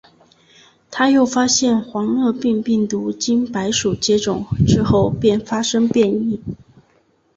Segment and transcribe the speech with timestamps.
[0.89, 6.41] 他又发现黄热病病毒经白鼠接种之后便发生变异。